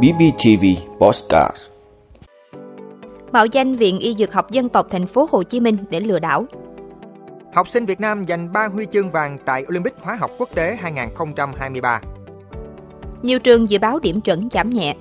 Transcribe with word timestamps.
BBTV 0.00 0.64
Postcard 1.00 1.56
Mạo 3.32 3.46
danh 3.46 3.76
Viện 3.76 3.98
Y 3.98 4.14
Dược 4.14 4.32
học 4.32 4.50
Dân 4.50 4.68
tộc 4.68 4.86
Thành 4.90 5.06
phố 5.06 5.28
Hồ 5.30 5.42
Chí 5.42 5.60
Minh 5.60 5.76
để 5.90 6.00
lừa 6.00 6.18
đảo. 6.18 6.44
Học 7.54 7.68
sinh 7.68 7.86
Việt 7.86 8.00
Nam 8.00 8.24
giành 8.28 8.52
3 8.52 8.66
huy 8.66 8.86
chương 8.92 9.10
vàng 9.10 9.38
tại 9.44 9.64
Olympic 9.68 9.92
Hóa 10.00 10.14
học 10.14 10.30
Quốc 10.38 10.48
tế 10.54 10.76
2023. 10.80 12.00
Nhiều 13.22 13.38
trường 13.38 13.70
dự 13.70 13.78
báo 13.78 13.98
điểm 13.98 14.20
chuẩn 14.20 14.48
giảm 14.52 14.70
nhẹ. 14.70 14.96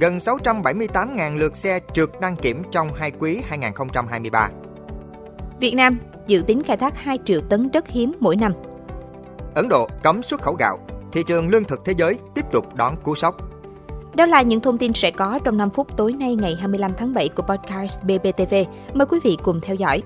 Gần 0.00 0.18
678.000 0.18 1.36
lượt 1.36 1.56
xe 1.56 1.80
trượt 1.92 2.08
đăng 2.20 2.36
kiểm 2.36 2.62
trong 2.70 2.88
hai 2.94 3.10
quý 3.10 3.40
2023. 3.48 4.50
Việt 5.60 5.74
Nam 5.74 5.98
dự 6.26 6.42
tính 6.46 6.62
khai 6.62 6.76
thác 6.76 6.98
2 6.98 7.18
triệu 7.24 7.40
tấn 7.40 7.68
đất 7.72 7.88
hiếm 7.88 8.12
mỗi 8.20 8.36
năm. 8.36 8.52
Ấn 9.54 9.68
Độ 9.68 9.88
cấm 10.02 10.22
xuất 10.22 10.42
khẩu 10.42 10.54
gạo, 10.54 10.78
thị 11.12 11.22
trường 11.26 11.48
lương 11.48 11.64
thực 11.64 11.84
thế 11.84 11.94
giới 11.96 12.18
tiếp 12.34 12.44
tục 12.52 12.74
đón 12.74 12.96
cú 13.02 13.14
sốc. 13.14 13.36
Đó 14.14 14.26
là 14.26 14.42
những 14.42 14.60
thông 14.60 14.78
tin 14.78 14.92
sẽ 14.92 15.10
có 15.10 15.38
trong 15.44 15.56
5 15.56 15.70
phút 15.70 15.96
tối 15.96 16.12
nay 16.12 16.34
ngày 16.34 16.56
25 16.60 16.90
tháng 16.98 17.14
7 17.14 17.28
của 17.28 17.42
podcast 17.42 18.02
BBTV. 18.02 18.54
Mời 18.94 19.06
quý 19.06 19.18
vị 19.22 19.36
cùng 19.42 19.60
theo 19.60 19.76
dõi. 19.76 20.02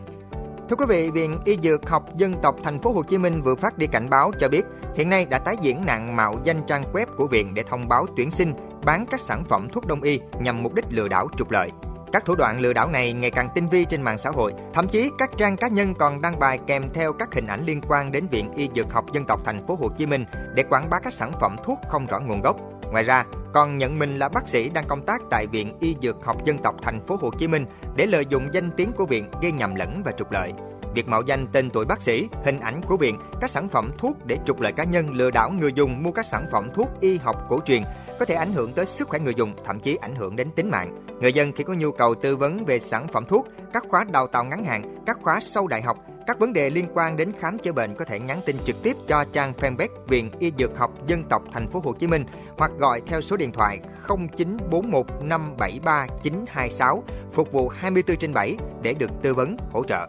Thưa 0.68 0.76
quý 0.76 0.84
vị, 0.88 1.10
Viện 1.10 1.38
Y 1.44 1.56
Dược 1.62 1.90
học 1.90 2.16
Dân 2.16 2.34
tộc 2.42 2.56
Thành 2.62 2.78
phố 2.78 2.92
Hồ 2.92 3.02
Chí 3.02 3.18
Minh 3.18 3.42
vừa 3.42 3.54
phát 3.54 3.78
đi 3.78 3.86
cảnh 3.86 4.10
báo 4.10 4.30
cho 4.38 4.48
biết 4.48 4.64
hiện 4.96 5.10
nay 5.10 5.26
đã 5.26 5.38
tái 5.38 5.56
diễn 5.62 5.80
nạn 5.86 6.16
mạo 6.16 6.34
danh 6.44 6.60
trang 6.66 6.82
web 6.92 7.06
của 7.16 7.26
viện 7.26 7.54
để 7.54 7.62
thông 7.62 7.88
báo 7.88 8.06
tuyển 8.16 8.30
sinh, 8.30 8.54
bán 8.84 9.06
các 9.10 9.20
sản 9.20 9.44
phẩm 9.48 9.68
thuốc 9.72 9.86
đông 9.86 10.02
y 10.02 10.20
nhằm 10.40 10.62
mục 10.62 10.74
đích 10.74 10.84
lừa 10.90 11.08
đảo 11.08 11.28
trục 11.38 11.50
lợi. 11.50 11.70
Các 12.12 12.24
thủ 12.24 12.34
đoạn 12.34 12.60
lừa 12.60 12.72
đảo 12.72 12.90
này 12.90 13.12
ngày 13.12 13.30
càng 13.30 13.48
tinh 13.54 13.68
vi 13.68 13.84
trên 13.84 14.02
mạng 14.02 14.18
xã 14.18 14.30
hội, 14.30 14.54
thậm 14.74 14.88
chí 14.88 15.10
các 15.18 15.30
trang 15.36 15.56
cá 15.56 15.68
nhân 15.68 15.94
còn 15.94 16.20
đăng 16.20 16.38
bài 16.38 16.58
kèm 16.66 16.82
theo 16.94 17.12
các 17.12 17.34
hình 17.34 17.46
ảnh 17.46 17.64
liên 17.64 17.80
quan 17.88 18.12
đến 18.12 18.26
Viện 18.26 18.52
Y 18.54 18.68
Dược 18.74 18.92
học 18.92 19.04
Dân 19.12 19.24
tộc 19.24 19.40
Thành 19.44 19.66
phố 19.66 19.74
Hồ 19.74 19.88
Chí 19.98 20.06
Minh 20.06 20.24
để 20.54 20.62
quảng 20.62 20.90
bá 20.90 20.98
các 20.98 21.12
sản 21.12 21.32
phẩm 21.40 21.56
thuốc 21.64 21.78
không 21.88 22.06
rõ 22.06 22.20
nguồn 22.20 22.40
gốc. 22.40 22.56
Ngoài 22.92 23.04
ra, 23.04 23.24
còn 23.54 23.78
nhận 23.78 23.98
mình 23.98 24.18
là 24.18 24.28
bác 24.28 24.48
sĩ 24.48 24.68
đang 24.68 24.84
công 24.88 25.06
tác 25.06 25.22
tại 25.30 25.46
Viện 25.46 25.76
Y 25.80 25.96
Dược 26.02 26.24
học 26.24 26.44
Dân 26.44 26.58
tộc 26.58 26.74
Thành 26.82 27.00
phố 27.00 27.16
Hồ 27.20 27.30
Chí 27.38 27.48
Minh 27.48 27.66
để 27.96 28.06
lợi 28.06 28.26
dụng 28.28 28.48
danh 28.52 28.70
tiếng 28.76 28.92
của 28.92 29.06
viện 29.06 29.30
gây 29.42 29.52
nhầm 29.52 29.74
lẫn 29.74 30.02
và 30.04 30.12
trục 30.12 30.32
lợi. 30.32 30.52
Việc 30.94 31.08
mạo 31.08 31.22
danh 31.22 31.46
tên 31.52 31.70
tuổi 31.70 31.84
bác 31.84 32.02
sĩ, 32.02 32.28
hình 32.44 32.58
ảnh 32.58 32.80
của 32.82 32.96
viện, 32.96 33.18
các 33.40 33.50
sản 33.50 33.68
phẩm 33.68 33.90
thuốc 33.98 34.26
để 34.26 34.38
trục 34.46 34.60
lợi 34.60 34.72
cá 34.72 34.84
nhân 34.84 35.14
lừa 35.14 35.30
đảo 35.30 35.50
người 35.50 35.72
dùng 35.72 36.02
mua 36.02 36.12
các 36.12 36.26
sản 36.26 36.46
phẩm 36.52 36.70
thuốc 36.74 36.88
y 37.00 37.18
học 37.18 37.36
cổ 37.48 37.60
truyền 37.64 37.82
có 38.18 38.24
thể 38.24 38.34
ảnh 38.34 38.52
hưởng 38.52 38.72
tới 38.72 38.86
sức 38.86 39.08
khỏe 39.08 39.20
người 39.20 39.34
dùng, 39.34 39.54
thậm 39.64 39.80
chí 39.80 39.96
ảnh 39.96 40.14
hưởng 40.14 40.36
đến 40.36 40.50
tính 40.50 40.70
mạng. 40.70 41.04
Người 41.20 41.32
dân 41.32 41.52
khi 41.52 41.64
có 41.64 41.74
nhu 41.74 41.92
cầu 41.92 42.14
tư 42.14 42.36
vấn 42.36 42.64
về 42.64 42.78
sản 42.78 43.08
phẩm 43.08 43.24
thuốc, 43.28 43.48
các 43.72 43.84
khóa 43.88 44.04
đào 44.04 44.26
tạo 44.26 44.44
ngắn 44.44 44.64
hạn, 44.64 45.04
các 45.06 45.18
khóa 45.22 45.40
sau 45.40 45.66
đại 45.66 45.82
học, 45.82 45.98
các 46.26 46.38
vấn 46.38 46.52
đề 46.52 46.70
liên 46.70 46.86
quan 46.94 47.16
đến 47.16 47.32
khám 47.40 47.58
chữa 47.58 47.72
bệnh 47.72 47.94
có 47.94 48.04
thể 48.04 48.20
nhắn 48.20 48.40
tin 48.46 48.56
trực 48.64 48.82
tiếp 48.82 48.96
cho 49.08 49.24
trang 49.32 49.52
fanpage 49.52 49.88
Viện 50.08 50.30
Y 50.38 50.52
Dược 50.58 50.78
học 50.78 51.06
Dân 51.06 51.24
tộc 51.24 51.42
Thành 51.52 51.70
phố 51.70 51.80
Hồ 51.84 51.92
Chí 51.92 52.06
Minh 52.06 52.24
hoặc 52.58 52.70
gọi 52.78 53.00
theo 53.06 53.22
số 53.22 53.36
điện 53.36 53.52
thoại 53.52 53.80
0941573926 54.06 57.02
phục 57.32 57.52
vụ 57.52 57.68
24 57.68 58.16
trên 58.16 58.32
7 58.32 58.56
để 58.82 58.94
được 58.94 59.10
tư 59.22 59.34
vấn 59.34 59.56
hỗ 59.72 59.84
trợ. 59.84 60.06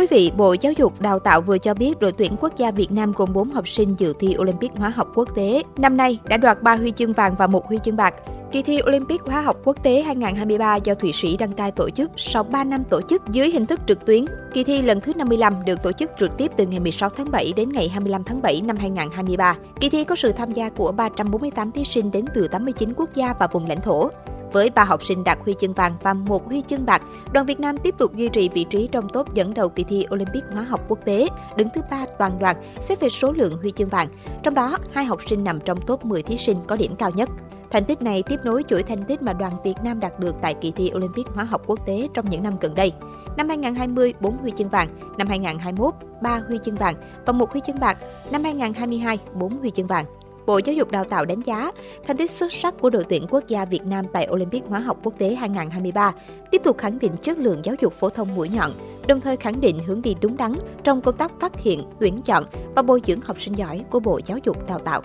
Quý 0.00 0.06
vị, 0.10 0.32
Bộ 0.36 0.56
Giáo 0.60 0.72
dục 0.72 1.00
Đào 1.00 1.18
tạo 1.18 1.40
vừa 1.40 1.58
cho 1.58 1.74
biết 1.74 2.00
đội 2.00 2.12
tuyển 2.12 2.36
quốc 2.40 2.56
gia 2.56 2.70
Việt 2.70 2.92
Nam 2.92 3.12
gồm 3.16 3.32
4 3.32 3.50
học 3.50 3.68
sinh 3.68 3.94
dự 3.98 4.12
thi 4.18 4.36
Olympic 4.38 4.70
hóa 4.76 4.88
học 4.88 5.08
quốc 5.14 5.28
tế 5.36 5.62
năm 5.76 5.96
nay 5.96 6.18
đã 6.28 6.36
đoạt 6.36 6.62
3 6.62 6.74
huy 6.76 6.92
chương 6.96 7.12
vàng 7.12 7.34
và 7.38 7.46
một 7.46 7.66
huy 7.66 7.78
chương 7.84 7.96
bạc. 7.96 8.14
Kỳ 8.52 8.62
thi 8.62 8.80
Olympic 8.88 9.20
hóa 9.20 9.40
học 9.40 9.56
quốc 9.64 9.82
tế 9.82 10.02
2023 10.02 10.76
do 10.76 10.94
Thụy 10.94 11.12
Sĩ 11.12 11.36
đăng 11.36 11.52
cai 11.52 11.72
tổ 11.72 11.90
chức 11.90 12.10
sau 12.16 12.42
3 12.42 12.64
năm 12.64 12.84
tổ 12.90 13.00
chức 13.02 13.22
dưới 13.30 13.50
hình 13.50 13.66
thức 13.66 13.80
trực 13.86 14.06
tuyến. 14.06 14.24
Kỳ 14.52 14.64
thi 14.64 14.82
lần 14.82 15.00
thứ 15.00 15.12
55 15.16 15.54
được 15.64 15.82
tổ 15.82 15.92
chức 15.92 16.10
trực 16.18 16.36
tiếp 16.36 16.50
từ 16.56 16.66
ngày 16.66 16.80
16 16.80 17.10
tháng 17.10 17.30
7 17.30 17.52
đến 17.56 17.68
ngày 17.72 17.88
25 17.88 18.24
tháng 18.24 18.42
7 18.42 18.60
năm 18.64 18.76
2023. 18.76 19.56
Kỳ 19.80 19.88
thi 19.88 20.04
có 20.04 20.16
sự 20.16 20.32
tham 20.32 20.52
gia 20.52 20.68
của 20.68 20.92
348 20.92 21.72
thí 21.72 21.84
sinh 21.84 22.10
đến 22.10 22.24
từ 22.34 22.48
89 22.48 22.92
quốc 22.96 23.14
gia 23.14 23.34
và 23.38 23.46
vùng 23.46 23.66
lãnh 23.66 23.80
thổ. 23.80 24.10
Với 24.52 24.70
ba 24.70 24.84
học 24.84 25.02
sinh 25.02 25.24
đạt 25.24 25.38
huy 25.44 25.54
chương 25.60 25.72
vàng 25.72 25.94
và 26.02 26.14
một 26.14 26.46
huy 26.46 26.62
chương 26.68 26.86
bạc, 26.86 27.02
đoàn 27.32 27.46
Việt 27.46 27.60
Nam 27.60 27.76
tiếp 27.76 27.94
tục 27.98 28.16
duy 28.16 28.28
trì 28.28 28.48
vị 28.48 28.64
trí 28.70 28.88
trong 28.92 29.08
top 29.12 29.34
dẫn 29.34 29.54
đầu 29.54 29.68
kỳ 29.68 29.84
thi 29.84 30.06
Olympic 30.14 30.44
hóa 30.52 30.62
học 30.62 30.80
quốc 30.88 30.98
tế, 31.04 31.28
đứng 31.56 31.68
thứ 31.74 31.80
ba 31.90 32.06
toàn 32.18 32.38
đoàn 32.38 32.56
xét 32.76 33.00
về 33.00 33.08
số 33.08 33.32
lượng 33.32 33.58
huy 33.60 33.70
chương 33.70 33.88
vàng. 33.88 34.08
Trong 34.42 34.54
đó, 34.54 34.78
hai 34.92 35.04
học 35.04 35.18
sinh 35.26 35.44
nằm 35.44 35.60
trong 35.60 35.78
top 35.86 36.04
10 36.04 36.22
thí 36.22 36.36
sinh 36.38 36.56
có 36.66 36.76
điểm 36.76 36.96
cao 36.96 37.10
nhất. 37.10 37.28
Thành 37.70 37.84
tích 37.84 38.02
này 38.02 38.22
tiếp 38.22 38.40
nối 38.44 38.62
chuỗi 38.68 38.82
thành 38.82 39.04
tích 39.04 39.22
mà 39.22 39.32
đoàn 39.32 39.52
Việt 39.64 39.74
Nam 39.84 40.00
đạt 40.00 40.20
được 40.20 40.34
tại 40.42 40.54
kỳ 40.60 40.70
thi 40.70 40.92
Olympic 40.94 41.26
hóa 41.26 41.44
học 41.44 41.62
quốc 41.66 41.78
tế 41.86 42.08
trong 42.14 42.30
những 42.30 42.42
năm 42.42 42.54
gần 42.60 42.74
đây. 42.74 42.92
Năm 43.36 43.48
2020, 43.48 44.14
4 44.20 44.36
huy 44.36 44.52
chương 44.56 44.68
vàng, 44.68 44.88
năm 45.18 45.26
2021, 45.28 45.94
3 46.22 46.42
huy 46.48 46.58
chương 46.64 46.76
vàng 46.76 46.94
và 47.26 47.32
một 47.32 47.52
huy 47.52 47.60
chương 47.66 47.80
bạc, 47.80 47.98
năm 48.30 48.44
2022, 48.44 49.18
4 49.34 49.58
huy 49.58 49.70
chương 49.70 49.86
vàng. 49.86 50.04
Bộ 50.46 50.60
Giáo 50.64 50.74
dục 50.74 50.90
Đào 50.90 51.04
tạo 51.04 51.24
đánh 51.24 51.40
giá 51.46 51.70
thành 52.06 52.16
tích 52.16 52.30
xuất 52.30 52.52
sắc 52.52 52.74
của 52.80 52.90
đội 52.90 53.04
tuyển 53.08 53.26
quốc 53.30 53.46
gia 53.48 53.64
Việt 53.64 53.82
Nam 53.86 54.06
tại 54.12 54.28
Olympic 54.30 54.64
hóa 54.68 54.80
học 54.80 54.98
quốc 55.02 55.14
tế 55.18 55.34
2023 55.34 56.12
tiếp 56.50 56.60
tục 56.64 56.78
khẳng 56.78 56.98
định 56.98 57.12
chất 57.22 57.38
lượng 57.38 57.60
giáo 57.64 57.74
dục 57.80 57.92
phổ 57.92 58.08
thông 58.08 58.34
mũi 58.34 58.48
nhọn, 58.48 58.70
đồng 59.08 59.20
thời 59.20 59.36
khẳng 59.36 59.60
định 59.60 59.78
hướng 59.86 60.02
đi 60.02 60.16
đúng 60.20 60.36
đắn 60.36 60.52
trong 60.82 61.00
công 61.00 61.16
tác 61.16 61.32
phát 61.40 61.56
hiện, 61.56 61.84
tuyển 62.00 62.22
chọn 62.22 62.44
và 62.76 62.82
bồi 62.82 63.00
dưỡng 63.06 63.20
học 63.20 63.40
sinh 63.40 63.54
giỏi 63.54 63.84
của 63.90 64.00
Bộ 64.00 64.20
Giáo 64.26 64.38
dục 64.44 64.68
Đào 64.68 64.78
tạo. 64.78 65.02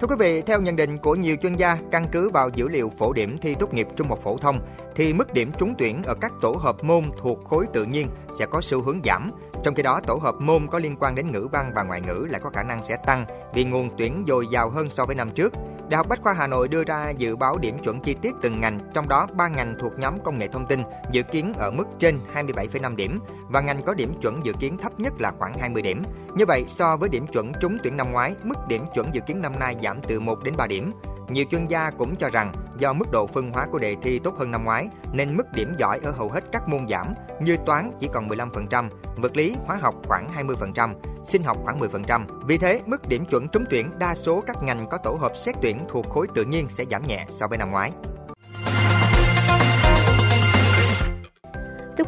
Thưa 0.00 0.06
quý 0.06 0.16
vị, 0.18 0.42
theo 0.42 0.60
nhận 0.60 0.76
định 0.76 0.98
của 0.98 1.14
nhiều 1.14 1.36
chuyên 1.42 1.54
gia, 1.54 1.78
căn 1.90 2.06
cứ 2.12 2.28
vào 2.28 2.50
dữ 2.54 2.68
liệu 2.68 2.88
phổ 2.98 3.12
điểm 3.12 3.38
thi 3.38 3.54
tốt 3.54 3.74
nghiệp 3.74 3.88
trung 3.96 4.08
học 4.08 4.18
phổ 4.22 4.36
thông, 4.36 4.56
thì 4.96 5.14
mức 5.14 5.34
điểm 5.34 5.52
trúng 5.58 5.74
tuyển 5.78 6.02
ở 6.02 6.14
các 6.20 6.32
tổ 6.42 6.52
hợp 6.52 6.84
môn 6.84 7.04
thuộc 7.22 7.44
khối 7.44 7.66
tự 7.72 7.84
nhiên 7.84 8.06
sẽ 8.38 8.46
có 8.46 8.60
xu 8.60 8.82
hướng 8.82 9.00
giảm. 9.04 9.30
Trong 9.62 9.74
khi 9.74 9.82
đó, 9.82 10.00
tổ 10.06 10.14
hợp 10.14 10.34
môn 10.40 10.66
có 10.66 10.78
liên 10.78 10.96
quan 11.00 11.14
đến 11.14 11.32
ngữ 11.32 11.48
văn 11.52 11.72
và 11.74 11.82
ngoại 11.82 12.00
ngữ 12.00 12.26
lại 12.30 12.40
có 12.44 12.50
khả 12.50 12.62
năng 12.62 12.82
sẽ 12.82 12.96
tăng 12.96 13.26
vì 13.54 13.64
nguồn 13.64 13.90
tuyển 13.98 14.24
dồi 14.28 14.46
dào 14.52 14.70
hơn 14.70 14.90
so 14.90 15.06
với 15.06 15.14
năm 15.14 15.30
trước. 15.30 15.52
Đại 15.88 15.96
học 15.96 16.08
Bách 16.08 16.22
khoa 16.22 16.32
Hà 16.32 16.46
Nội 16.46 16.68
đưa 16.68 16.84
ra 16.84 17.10
dự 17.10 17.36
báo 17.36 17.58
điểm 17.58 17.78
chuẩn 17.78 18.00
chi 18.00 18.14
tiết 18.22 18.34
từng 18.42 18.60
ngành, 18.60 18.80
trong 18.94 19.08
đó 19.08 19.26
3 19.36 19.48
ngành 19.48 19.76
thuộc 19.80 19.98
nhóm 19.98 20.22
công 20.24 20.38
nghệ 20.38 20.48
thông 20.48 20.66
tin 20.66 20.82
dự 21.12 21.22
kiến 21.22 21.52
ở 21.58 21.70
mức 21.70 21.84
trên 21.98 22.18
27,5 22.34 22.96
điểm 22.96 23.20
và 23.48 23.60
ngành 23.60 23.82
có 23.82 23.94
điểm 23.94 24.14
chuẩn 24.22 24.44
dự 24.44 24.52
kiến 24.60 24.78
thấp 24.78 25.00
nhất 25.00 25.12
là 25.18 25.32
khoảng 25.38 25.58
20 25.58 25.82
điểm. 25.82 26.02
Như 26.34 26.46
vậy, 26.46 26.64
so 26.66 26.96
với 26.96 27.08
điểm 27.08 27.26
chuẩn 27.26 27.52
trúng 27.60 27.78
tuyển 27.82 27.96
năm 27.96 28.12
ngoái, 28.12 28.34
mức 28.42 28.56
điểm 28.68 28.84
chuẩn 28.94 29.14
dự 29.14 29.20
kiến 29.20 29.42
năm 29.42 29.52
nay 29.58 29.76
giảm 29.82 30.00
từ 30.02 30.20
1 30.20 30.44
đến 30.44 30.54
3 30.56 30.66
điểm. 30.66 30.92
Nhiều 31.30 31.44
chuyên 31.50 31.66
gia 31.66 31.90
cũng 31.90 32.16
cho 32.16 32.28
rằng 32.28 32.52
do 32.78 32.92
mức 32.92 33.06
độ 33.12 33.26
phân 33.26 33.52
hóa 33.52 33.66
của 33.72 33.78
đề 33.78 33.96
thi 34.02 34.18
tốt 34.18 34.34
hơn 34.38 34.50
năm 34.50 34.64
ngoái 34.64 34.88
nên 35.12 35.36
mức 35.36 35.46
điểm 35.54 35.74
giỏi 35.78 36.00
ở 36.02 36.10
hầu 36.10 36.28
hết 36.28 36.44
các 36.52 36.68
môn 36.68 36.88
giảm 36.88 37.06
như 37.40 37.56
toán 37.66 37.92
chỉ 37.98 38.08
còn 38.12 38.28
15%, 38.28 38.88
vật 39.16 39.36
lý, 39.36 39.56
hóa 39.66 39.76
học 39.76 39.94
khoảng 40.04 40.28
20%, 40.36 40.94
sinh 41.24 41.42
học 41.42 41.56
khoảng 41.64 41.80
10%. 41.80 42.26
Vì 42.46 42.58
thế, 42.58 42.80
mức 42.86 43.08
điểm 43.08 43.24
chuẩn 43.26 43.48
trúng 43.48 43.64
tuyển 43.70 43.98
đa 43.98 44.14
số 44.14 44.40
các 44.46 44.62
ngành 44.62 44.86
có 44.90 44.98
tổ 44.98 45.12
hợp 45.20 45.32
xét 45.36 45.54
tuyển 45.62 45.78
thuộc 45.90 46.06
khối 46.08 46.26
tự 46.34 46.44
nhiên 46.44 46.66
sẽ 46.70 46.84
giảm 46.90 47.02
nhẹ 47.06 47.26
so 47.30 47.46
với 47.48 47.58
năm 47.58 47.70
ngoái. 47.70 47.92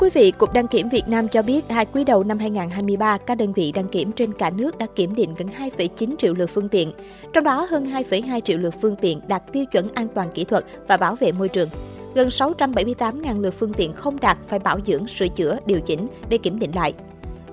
Quý 0.02 0.10
vị, 0.10 0.30
Cục 0.30 0.52
Đăng 0.52 0.68
kiểm 0.68 0.88
Việt 0.88 1.08
Nam 1.08 1.28
cho 1.28 1.42
biết 1.42 1.64
hai 1.68 1.86
quý 1.86 2.04
đầu 2.04 2.24
năm 2.24 2.38
2023, 2.38 3.18
các 3.18 3.34
đơn 3.34 3.52
vị 3.52 3.72
đăng 3.72 3.88
kiểm 3.88 4.12
trên 4.12 4.32
cả 4.32 4.50
nước 4.50 4.78
đã 4.78 4.86
kiểm 4.94 5.14
định 5.14 5.34
gần 5.38 5.48
2,9 5.48 6.16
triệu 6.18 6.34
lượt 6.34 6.50
phương 6.50 6.68
tiện, 6.68 6.92
trong 7.32 7.44
đó 7.44 7.66
hơn 7.70 7.86
2,2 7.86 8.40
triệu 8.40 8.58
lượt 8.58 8.74
phương 8.80 8.96
tiện 8.96 9.20
đạt 9.28 9.42
tiêu 9.52 9.64
chuẩn 9.72 9.88
an 9.94 10.08
toàn 10.14 10.28
kỹ 10.34 10.44
thuật 10.44 10.64
và 10.88 10.96
bảo 10.96 11.16
vệ 11.16 11.32
môi 11.32 11.48
trường. 11.48 11.68
Gần 12.14 12.28
678.000 12.28 13.40
lượt 13.40 13.54
phương 13.58 13.72
tiện 13.72 13.92
không 13.92 14.20
đạt 14.20 14.38
phải 14.48 14.58
bảo 14.58 14.78
dưỡng, 14.86 15.06
sửa 15.06 15.28
chữa, 15.28 15.58
điều 15.66 15.80
chỉnh 15.80 16.08
để 16.28 16.38
kiểm 16.38 16.58
định 16.58 16.70
lại. 16.74 16.92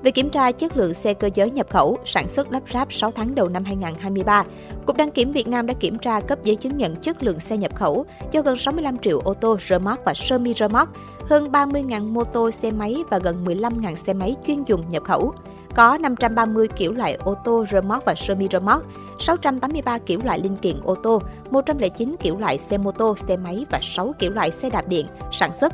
Về 0.04 0.12
kiểm 0.12 0.30
tra 0.30 0.52
chất 0.52 0.78
lượng 0.78 0.94
xe 0.94 1.14
cơ 1.14 1.30
giới 1.34 1.50
nhập 1.50 1.68
khẩu, 1.70 1.98
sản 2.06 2.30
xuất 2.30 2.52
lắp 2.52 2.64
ráp 2.74 2.94
6 2.94 3.12
tháng 3.12 3.36
đầu 3.36 3.50
năm 3.50 3.64
2023, 3.64 4.44
Cục 4.86 4.98
Đăng 4.98 5.12
kiểm 5.12 5.32
Việt 5.32 5.48
Nam 5.48 5.66
đã 5.66 5.74
kiểm 5.80 5.98
tra 5.98 6.20
cấp 6.20 6.40
giấy 6.44 6.56
chứng 6.56 6.78
nhận 6.78 6.96
chất 6.96 7.24
lượng 7.24 7.40
xe 7.40 7.58
nhập 7.58 7.76
khẩu 7.76 8.06
cho 8.32 8.42
gần 8.42 8.58
65 8.58 8.98
triệu 8.98 9.20
ô 9.20 9.34
tô 9.34 9.58
remote 9.68 10.02
và 10.06 10.14
semi 10.14 10.54
remote, 10.54 10.92
hơn 11.30 11.52
30.000 11.52 12.14
mô 12.14 12.24
tô 12.24 12.52
xe 12.52 12.72
máy 12.72 12.98
và 13.10 13.20
gần 13.20 13.46
15.000 13.46 13.96
xe 13.96 14.14
máy 14.14 14.36
chuyên 14.48 14.64
dùng 14.68 14.90
nhập 14.90 15.04
khẩu. 15.04 15.34
Có 15.76 15.98
530 15.98 16.68
kiểu 16.68 16.92
loại 16.92 17.14
ô 17.14 17.36
tô 17.46 17.66
remote 17.72 18.04
và 18.06 18.16
semi 18.16 18.48
remote, 18.52 18.86
683 19.20 19.98
kiểu 19.98 20.20
loại 20.24 20.40
linh 20.40 20.56
kiện 20.56 20.76
ô 20.84 20.96
tô, 20.96 21.22
109 21.52 22.16
kiểu 22.20 22.38
loại 22.38 22.58
xe 22.58 22.78
mô 22.78 22.92
tô, 22.92 23.16
xe 23.16 23.38
máy 23.38 23.66
và 23.70 23.80
6 23.82 24.14
kiểu 24.20 24.32
loại 24.32 24.52
xe 24.52 24.70
đạp 24.70 24.88
điện 24.88 25.06
sản 25.32 25.54
xuất 25.54 25.74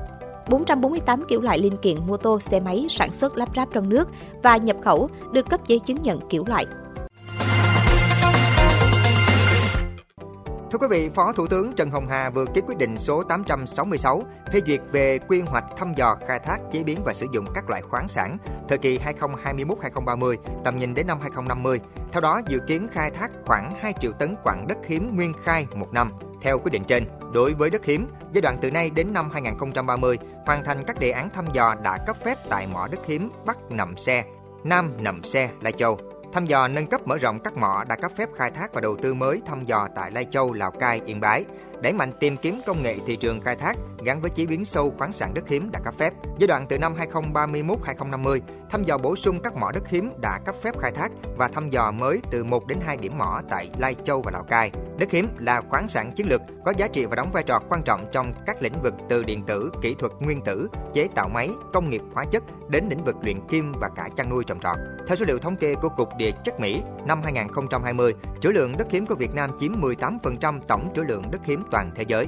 448 0.50 1.24
kiểu 1.28 1.42
loại 1.42 1.60
linh 1.60 1.78
kiện 1.78 1.98
mô 2.08 2.18
tô, 2.18 2.40
xe 2.40 2.60
máy 2.60 2.86
sản 2.90 3.14
xuất 3.14 3.38
lắp 3.38 3.50
ráp 3.56 3.70
trong 3.74 3.90
nước 3.90 4.10
và 4.44 4.58
nhập 4.58 4.78
khẩu 4.82 5.10
được 5.32 5.50
cấp 5.50 5.68
giấy 5.68 5.80
chứng 5.80 6.02
nhận 6.02 6.20
kiểu 6.30 6.44
loại. 6.48 6.66
Thưa 10.76 10.88
quý 10.88 10.98
vị, 11.00 11.10
Phó 11.10 11.32
Thủ 11.32 11.48
tướng 11.48 11.74
Trần 11.74 11.92
Hồng 11.92 12.08
Hà 12.08 12.30
vừa 12.30 12.46
ký 12.46 12.62
quyết 12.68 12.78
định 12.78 12.98
số 12.98 13.24
866 13.24 14.24
phê 14.54 14.62
duyệt 14.68 14.82
về 14.92 15.20
quy 15.28 15.42
hoạch 15.42 15.64
thăm 15.78 15.94
dò 15.94 16.18
khai 16.28 16.40
thác 16.40 16.58
chế 16.72 16.84
biến 16.84 17.00
và 17.06 17.14
sử 17.14 17.28
dụng 17.34 17.46
các 17.56 17.70
loại 17.70 17.82
khoáng 17.82 18.08
sản 18.08 18.38
thời 18.70 18.78
kỳ 18.78 18.98
2021-2030, 18.98 20.36
tầm 20.64 20.78
nhìn 20.78 20.94
đến 20.94 21.08
năm 21.08 21.18
2050. 21.22 21.80
Theo 22.12 22.22
đó, 22.22 22.42
dự 22.48 22.60
kiến 22.68 22.88
khai 22.92 23.12
thác 23.12 23.32
khoảng 23.46 23.76
2 23.80 23.94
triệu 24.02 24.12
tấn 24.12 24.36
quặng 24.44 24.66
đất 24.68 24.78
hiếm 24.88 25.16
nguyên 25.16 25.34
khai 25.44 25.68
một 25.76 25.94
năm. 25.94 26.12
theo 26.42 26.60
quyết 26.60 26.72
định 26.72 26.84
trên. 26.88 27.04
Đối 27.34 27.54
với 27.54 27.70
đất 27.70 27.86
hiếm, 27.86 28.08
giai 28.34 28.42
đoạn 28.42 28.58
từ 28.62 28.72
nay 28.72 28.90
đến 28.90 29.14
năm 29.14 29.30
2030 29.34 30.18
hoàn 30.46 30.64
thành 30.64 30.84
các 30.88 31.00
đề 31.00 31.12
án 31.12 31.30
thăm 31.30 31.46
dò 31.54 31.76
đã 31.84 31.98
cấp 32.08 32.18
phép 32.26 32.38
tại 32.50 32.68
mỏ 32.68 32.88
đất 32.88 33.00
hiếm 33.08 33.32
Bắc 33.46 33.58
Nậm 33.72 33.98
Xe, 33.98 34.24
Nam 34.64 34.94
Nậm 35.00 35.24
Xe, 35.24 35.50
Lai 35.62 35.72
Châu 35.72 36.15
thăm 36.36 36.46
dò 36.46 36.68
nâng 36.68 36.88
cấp 36.88 37.08
mở 37.08 37.18
rộng 37.18 37.40
các 37.40 37.58
mỏ 37.58 37.84
đã 37.88 37.96
cấp 37.96 38.12
phép 38.16 38.30
khai 38.36 38.52
thác 38.52 38.74
và 38.74 38.82
đầu 38.82 38.98
tư 39.02 39.14
mới 39.14 39.42
thăm 39.46 39.66
dò 39.66 39.88
tại 39.96 40.12
Lai 40.12 40.26
Châu, 40.32 40.54
Lào 40.54 40.72
Cai, 40.72 41.02
Yên 41.06 41.20
Bái, 41.20 41.46
đẩy 41.82 41.94
mạnh 41.94 42.12
tìm 42.20 42.38
kiếm 42.38 42.62
công 42.66 42.84
nghệ 42.84 42.98
thị 43.08 43.16
trường 43.16 43.42
khai 43.42 43.56
thác 43.56 43.78
gắn 44.06 44.22
với 44.22 44.30
chế 44.30 44.46
biến 44.46 44.66
sâu 44.66 44.94
khoáng 44.98 45.14
sản 45.14 45.34
đất 45.34 45.48
hiếm 45.48 45.72
đã 45.72 45.80
cấp 45.86 45.94
phép. 45.98 46.14
Giai 46.40 46.48
đoạn 46.48 46.66
từ 46.70 46.78
năm 46.78 46.96
2031-2050, 46.96 48.40
thăm 48.70 48.84
dò 48.84 48.98
bổ 48.98 49.16
sung 49.16 49.40
các 49.44 49.56
mỏ 49.56 49.72
đất 49.72 49.88
hiếm 49.88 50.12
đã 50.22 50.40
cấp 50.46 50.56
phép 50.62 50.80
khai 50.80 50.92
thác 50.92 51.12
và 51.38 51.48
thăm 51.48 51.70
dò 51.70 51.92
mới 51.92 52.22
từ 52.32 52.44
1 52.44 52.68
đến 52.68 52.78
2 52.86 52.98
điểm 52.98 53.18
mỏ 53.18 53.42
tại 53.50 53.70
Lai 53.78 53.96
Châu 54.06 54.22
và 54.22 54.32
Lào 54.32 54.44
Cai. 54.44 54.72
Đất 55.00 55.12
hiếm 55.12 55.28
là 55.40 55.62
khoáng 55.62 55.88
sản 55.88 56.12
chiến 56.16 56.30
lược 56.30 56.42
có 56.66 56.74
giá 56.78 56.88
trị 56.88 57.06
và 57.06 57.16
đóng 57.16 57.32
vai 57.32 57.44
trò 57.44 57.60
quan 57.70 57.84
trọng 57.84 58.06
trong 58.12 58.34
các 58.46 58.62
lĩnh 58.62 58.82
vực 58.84 58.94
từ 59.10 59.24
điện 59.24 59.44
tử, 59.48 59.72
kỹ 59.82 59.96
thuật 60.00 60.12
nguyên 60.20 60.42
tử, 60.42 60.70
chế 60.94 61.08
tạo 61.16 61.30
máy, 61.30 61.50
công 61.74 61.90
nghiệp 61.90 62.02
hóa 62.14 62.26
chất 62.26 62.44
đến 62.70 62.88
lĩnh 62.90 63.04
vực 63.04 63.16
luyện 63.24 63.48
kim 63.48 63.72
và 63.72 63.90
cả 63.96 64.10
chăn 64.16 64.30
nuôi 64.30 64.44
trồng 64.44 64.60
trọt. 64.60 64.78
Theo 65.08 65.16
số 65.16 65.26
liệu 65.26 65.40
thống 65.40 65.56
kê 65.56 65.76
của 65.76 65.90
Cục 65.90 66.10
Địa 66.18 66.32
chất 66.44 66.60
Mỹ, 66.60 66.82
năm 67.06 67.22
2020, 67.24 68.14
trữ 68.42 68.50
lượng 68.50 68.74
đất 68.78 68.92
hiếm 68.92 69.06
của 69.06 69.16
Việt 69.16 69.34
Nam 69.34 69.50
chiếm 69.60 69.72
18% 69.82 70.60
tổng 70.68 70.94
trữ 70.96 71.04
lượng 71.04 71.24
đất 71.32 71.46
hiếm 71.46 71.64
toàn 71.72 71.92
thế 71.96 72.06
giới. 72.08 72.28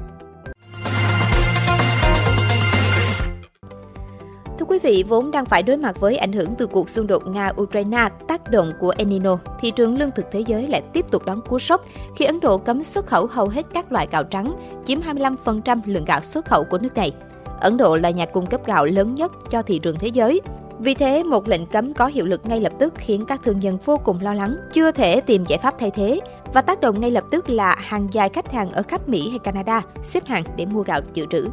Thưa 4.60 4.66
quý 4.66 4.80
vị, 4.80 5.04
vốn 5.08 5.32
đang 5.32 5.46
phải 5.46 5.64
đối 5.64 5.78
mặt 5.78 6.00
với 6.00 6.18
ảnh 6.18 6.32
hưởng 6.32 6.56
từ 6.58 6.68
cuộc 6.68 6.90
xung 6.90 7.08
đột 7.08 7.24
Nga-Ukraine, 7.26 8.10
tác 8.28 8.52
động 8.52 8.74
của 8.80 8.94
El 8.98 9.08
Nino, 9.08 9.38
thị 9.62 9.72
trường 9.72 9.98
lương 10.00 10.12
thực 10.12 10.26
thế 10.32 10.40
giới 10.40 10.68
lại 10.68 10.82
tiếp 10.94 11.06
tục 11.12 11.26
đón 11.26 11.42
cú 11.42 11.60
sốc 11.60 11.84
khi 12.16 12.26
Ấn 12.26 12.40
Độ 12.40 12.58
cấm 12.58 12.84
xuất 12.84 13.06
khẩu 13.06 13.28
hầu 13.32 13.48
hết 13.50 13.66
các 13.74 13.92
loại 13.92 14.08
gạo 14.12 14.24
trắng, 14.24 14.56
chiếm 14.86 15.00
25% 15.00 15.82
lượng 15.86 16.06
gạo 16.06 16.22
xuất 16.22 16.46
khẩu 16.46 16.64
của 16.64 16.78
nước 16.78 16.96
này. 16.96 17.12
Ấn 17.60 17.78
Độ 17.78 17.96
là 17.96 18.10
nhà 18.10 18.26
cung 18.26 18.46
cấp 18.46 18.62
gạo 18.66 18.86
lớn 18.86 19.16
nhất 19.16 19.32
cho 19.52 19.62
thị 19.62 19.80
trường 19.80 19.96
thế 19.96 20.08
giới. 20.08 20.42
Vì 20.80 20.94
thế, 20.94 21.24
một 21.24 21.48
lệnh 21.48 21.66
cấm 21.66 21.94
có 21.94 22.08
hiệu 22.08 22.26
lực 22.26 22.46
ngay 22.46 22.60
lập 22.60 22.74
tức 22.80 22.94
khiến 22.98 23.26
các 23.28 23.42
thương 23.44 23.60
nhân 23.60 23.78
vô 23.86 23.98
cùng 23.98 24.22
lo 24.22 24.34
lắng, 24.34 24.56
chưa 24.72 24.92
thể 24.92 25.22
tìm 25.22 25.46
giải 25.48 25.60
pháp 25.60 25.76
thay 25.80 25.92
thế 25.92 26.20
và 26.54 26.62
tác 26.62 26.82
động 26.82 27.02
ngay 27.02 27.12
lập 27.12 27.24
tức 27.32 27.50
là 27.50 27.76
hàng 27.80 28.08
dài 28.12 28.30
khách 28.30 28.52
hàng 28.52 28.72
ở 28.72 28.82
khắp 28.82 29.10
Mỹ 29.10 29.30
hay 29.30 29.40
Canada 29.40 29.82
xếp 30.02 30.26
hàng 30.26 30.44
để 30.56 30.66
mua 30.66 30.84
gạo 30.84 31.02
dự 31.14 31.26
trữ. 31.32 31.48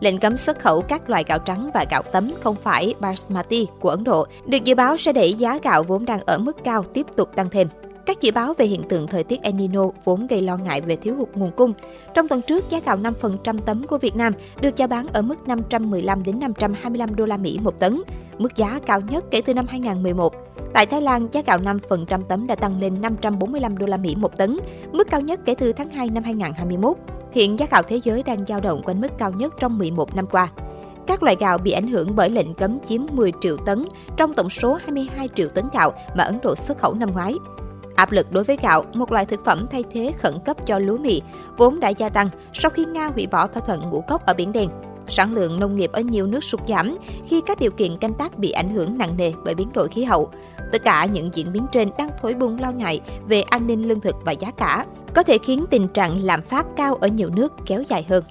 Lệnh 0.00 0.18
cấm 0.18 0.36
xuất 0.36 0.58
khẩu 0.58 0.80
các 0.80 1.10
loại 1.10 1.24
gạo 1.26 1.38
trắng 1.38 1.70
và 1.74 1.84
gạo 1.90 2.02
tấm 2.12 2.32
không 2.42 2.56
phải 2.56 2.94
basmati 3.00 3.66
của 3.80 3.90
Ấn 3.90 4.04
Độ 4.04 4.26
được 4.46 4.64
dự 4.64 4.74
báo 4.74 4.96
sẽ 4.96 5.12
đẩy 5.12 5.34
giá 5.34 5.58
gạo 5.62 5.82
vốn 5.82 6.04
đang 6.04 6.20
ở 6.26 6.38
mức 6.38 6.56
cao 6.64 6.82
tiếp 6.82 7.06
tục 7.16 7.36
tăng 7.36 7.50
thêm. 7.50 7.68
Các 8.06 8.20
dự 8.20 8.32
báo 8.32 8.54
về 8.54 8.66
hiện 8.66 8.82
tượng 8.88 9.06
thời 9.06 9.24
tiết 9.24 9.42
El 9.42 9.54
Nino 9.54 9.88
vốn 10.04 10.26
gây 10.26 10.42
lo 10.42 10.56
ngại 10.56 10.80
về 10.80 10.96
thiếu 10.96 11.14
hụt 11.16 11.28
nguồn 11.34 11.50
cung. 11.50 11.72
Trong 12.14 12.28
tuần 12.28 12.42
trước, 12.42 12.70
giá 12.70 12.80
gạo 12.84 12.96
5% 12.96 13.58
tấm 13.58 13.86
của 13.86 13.98
Việt 13.98 14.16
Nam 14.16 14.32
được 14.60 14.76
chào 14.76 14.88
bán 14.88 15.06
ở 15.12 15.22
mức 15.22 15.48
515 15.48 16.22
đến 16.22 16.40
525 16.40 17.16
đô 17.16 17.26
la 17.26 17.36
Mỹ 17.36 17.58
một 17.62 17.78
tấn, 17.78 18.02
mức 18.42 18.56
giá 18.56 18.80
cao 18.86 19.00
nhất 19.00 19.24
kể 19.30 19.40
từ 19.40 19.54
năm 19.54 19.66
2011. 19.66 20.34
Tại 20.72 20.86
Thái 20.86 21.00
Lan, 21.00 21.28
giá 21.32 21.42
gạo 21.46 21.58
5% 21.58 22.22
tấm 22.22 22.46
đã 22.46 22.54
tăng 22.54 22.80
lên 22.80 23.00
545 23.00 23.78
đô 23.78 23.86
la 23.86 23.96
Mỹ 23.96 24.14
một 24.16 24.36
tấn, 24.36 24.56
mức 24.92 25.10
cao 25.10 25.20
nhất 25.20 25.40
kể 25.44 25.54
từ 25.54 25.72
tháng 25.72 25.90
2 25.90 26.08
năm 26.12 26.22
2021. 26.22 26.96
Hiện 27.32 27.58
giá 27.58 27.66
gạo 27.70 27.82
thế 27.82 28.00
giới 28.04 28.22
đang 28.22 28.46
dao 28.46 28.60
động 28.60 28.82
quanh 28.84 29.00
mức 29.00 29.18
cao 29.18 29.30
nhất 29.32 29.54
trong 29.58 29.78
11 29.78 30.16
năm 30.16 30.26
qua. 30.26 30.48
Các 31.06 31.22
loại 31.22 31.36
gạo 31.40 31.58
bị 31.58 31.72
ảnh 31.72 31.86
hưởng 31.86 32.16
bởi 32.16 32.30
lệnh 32.30 32.54
cấm 32.54 32.78
chiếm 32.86 33.00
10 33.12 33.32
triệu 33.40 33.56
tấn 33.56 33.84
trong 34.16 34.34
tổng 34.34 34.50
số 34.50 34.78
22 34.86 35.28
triệu 35.34 35.48
tấn 35.48 35.64
gạo 35.72 35.92
mà 36.16 36.24
Ấn 36.24 36.38
Độ 36.42 36.56
xuất 36.56 36.78
khẩu 36.78 36.94
năm 36.94 37.12
ngoái. 37.12 37.34
Áp 37.94 38.12
lực 38.12 38.32
đối 38.32 38.44
với 38.44 38.58
gạo, 38.62 38.84
một 38.94 39.12
loại 39.12 39.26
thực 39.26 39.44
phẩm 39.44 39.66
thay 39.70 39.84
thế 39.92 40.12
khẩn 40.18 40.34
cấp 40.44 40.56
cho 40.66 40.78
lúa 40.78 40.98
mì, 40.98 41.22
vốn 41.56 41.80
đã 41.80 41.88
gia 41.88 42.08
tăng 42.08 42.28
sau 42.52 42.70
khi 42.70 42.84
Nga 42.84 43.06
hủy 43.06 43.26
bỏ 43.26 43.46
thỏa 43.46 43.62
thuận 43.66 43.90
ngũ 43.90 44.00
cốc 44.00 44.26
ở 44.26 44.34
Biển 44.34 44.52
Đen. 44.52 44.68
Sản 45.08 45.34
lượng 45.34 45.60
nông 45.60 45.76
nghiệp 45.76 45.90
ở 45.92 46.00
nhiều 46.00 46.26
nước 46.26 46.44
sụt 46.44 46.60
giảm 46.68 46.96
khi 47.28 47.40
các 47.46 47.60
điều 47.60 47.70
kiện 47.70 47.98
canh 47.98 48.14
tác 48.14 48.38
bị 48.38 48.50
ảnh 48.50 48.74
hưởng 48.74 48.98
nặng 48.98 49.16
nề 49.16 49.32
bởi 49.44 49.54
biến 49.54 49.72
đổi 49.72 49.88
khí 49.88 50.04
hậu. 50.04 50.30
Tất 50.72 50.84
cả 50.84 51.04
những 51.04 51.30
diễn 51.34 51.52
biến 51.52 51.66
trên 51.72 51.88
đang 51.98 52.08
thổi 52.22 52.34
bùng 52.34 52.60
lo 52.60 52.70
ngại 52.70 53.00
về 53.26 53.42
an 53.42 53.66
ninh 53.66 53.88
lương 53.88 54.00
thực 54.00 54.16
và 54.24 54.32
giá 54.32 54.50
cả, 54.50 54.86
có 55.14 55.22
thể 55.22 55.38
khiến 55.38 55.64
tình 55.70 55.88
trạng 55.88 56.24
lạm 56.24 56.42
phát 56.42 56.66
cao 56.76 56.94
ở 56.94 57.08
nhiều 57.08 57.30
nước 57.30 57.52
kéo 57.66 57.82
dài 57.88 58.06
hơn. 58.08 58.24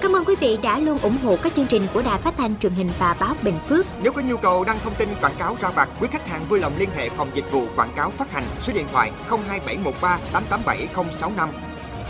Cảm 0.00 0.16
ơn 0.16 0.24
quý 0.24 0.34
vị 0.40 0.58
đã 0.62 0.78
luôn 0.78 0.98
ủng 0.98 1.16
hộ 1.24 1.36
các 1.42 1.54
chương 1.54 1.66
trình 1.66 1.82
của 1.94 2.02
Đài 2.02 2.18
Phát 2.18 2.34
thanh 2.36 2.56
truyền 2.58 2.72
hình 2.72 2.88
và 2.98 3.16
báo 3.20 3.34
Bình 3.42 3.54
Phước. 3.68 3.86
Nếu 4.02 4.12
có 4.12 4.22
nhu 4.22 4.36
cầu 4.36 4.64
đăng 4.64 4.78
thông 4.84 4.94
tin 4.94 5.08
quảng 5.20 5.34
cáo 5.38 5.56
ra 5.60 5.70
vặt, 5.70 5.88
quý 6.00 6.08
khách 6.10 6.28
hàng 6.28 6.44
vui 6.48 6.60
lòng 6.60 6.72
liên 6.78 6.88
hệ 6.96 7.08
phòng 7.08 7.28
dịch 7.34 7.52
vụ 7.52 7.62
quảng 7.76 7.92
cáo 7.96 8.10
phát 8.10 8.32
hành 8.32 8.44
số 8.60 8.72
điện 8.72 8.86
thoại 8.92 9.12
02713 9.28 10.18
887065. 10.32 11.48